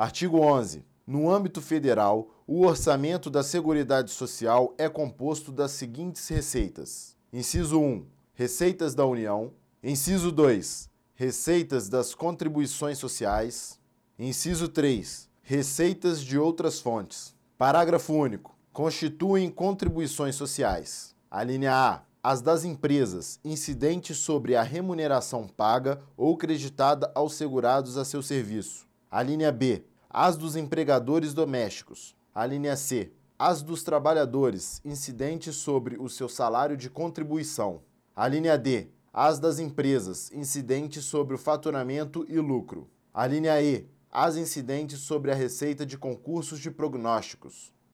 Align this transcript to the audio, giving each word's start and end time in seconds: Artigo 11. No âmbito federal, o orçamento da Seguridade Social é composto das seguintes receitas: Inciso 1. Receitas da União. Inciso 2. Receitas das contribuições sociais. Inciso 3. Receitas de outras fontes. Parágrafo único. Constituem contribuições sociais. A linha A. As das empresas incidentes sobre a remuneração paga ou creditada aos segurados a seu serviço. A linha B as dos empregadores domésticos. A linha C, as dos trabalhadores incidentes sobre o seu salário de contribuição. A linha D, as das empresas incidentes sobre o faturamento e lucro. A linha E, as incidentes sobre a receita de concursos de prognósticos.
Artigo 0.00 0.38
11. 0.40 0.82
No 1.06 1.30
âmbito 1.30 1.60
federal, 1.60 2.30
o 2.46 2.64
orçamento 2.64 3.28
da 3.28 3.42
Seguridade 3.42 4.10
Social 4.10 4.74
é 4.78 4.88
composto 4.88 5.52
das 5.52 5.72
seguintes 5.72 6.26
receitas: 6.26 7.14
Inciso 7.30 7.78
1. 7.78 8.06
Receitas 8.32 8.94
da 8.94 9.04
União. 9.04 9.52
Inciso 9.84 10.32
2. 10.32 10.88
Receitas 11.12 11.90
das 11.90 12.14
contribuições 12.14 12.96
sociais. 12.96 13.78
Inciso 14.18 14.68
3. 14.68 15.28
Receitas 15.42 16.22
de 16.22 16.38
outras 16.38 16.80
fontes. 16.80 17.34
Parágrafo 17.58 18.14
único. 18.14 18.56
Constituem 18.72 19.50
contribuições 19.50 20.34
sociais. 20.34 21.14
A 21.30 21.44
linha 21.44 21.74
A. 21.74 22.02
As 22.22 22.40
das 22.40 22.64
empresas 22.64 23.38
incidentes 23.44 24.16
sobre 24.16 24.56
a 24.56 24.62
remuneração 24.62 25.46
paga 25.46 26.00
ou 26.16 26.38
creditada 26.38 27.12
aos 27.14 27.34
segurados 27.34 27.98
a 27.98 28.04
seu 28.06 28.22
serviço. 28.22 28.88
A 29.10 29.22
linha 29.22 29.50
B 29.52 29.89
as 30.12 30.36
dos 30.36 30.56
empregadores 30.56 31.32
domésticos. 31.32 32.16
A 32.34 32.44
linha 32.44 32.74
C, 32.76 33.12
as 33.38 33.62
dos 33.62 33.84
trabalhadores 33.84 34.80
incidentes 34.84 35.54
sobre 35.54 35.96
o 35.96 36.08
seu 36.08 36.28
salário 36.28 36.76
de 36.76 36.90
contribuição. 36.90 37.80
A 38.14 38.26
linha 38.26 38.58
D, 38.58 38.88
as 39.12 39.38
das 39.38 39.60
empresas 39.60 40.30
incidentes 40.32 41.04
sobre 41.04 41.36
o 41.36 41.38
faturamento 41.38 42.26
e 42.28 42.40
lucro. 42.40 42.88
A 43.14 43.24
linha 43.26 43.62
E, 43.62 43.88
as 44.10 44.36
incidentes 44.36 44.98
sobre 44.98 45.30
a 45.30 45.34
receita 45.34 45.86
de 45.86 45.96
concursos 45.96 46.58
de 46.58 46.72
prognósticos. 46.72 47.72